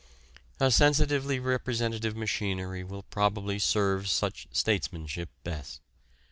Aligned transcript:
A 0.59 0.71
sensitively 0.71 1.37
representative 1.39 2.15
machinery 2.17 2.83
will 2.83 3.03
probably 3.03 3.59
serve 3.59 4.07
such 4.09 4.47
statesmanship 4.51 5.29
best. 5.43 5.79